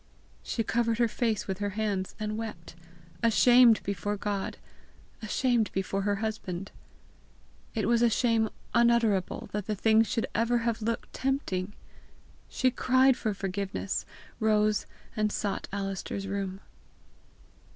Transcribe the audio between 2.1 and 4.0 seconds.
and wept ashamed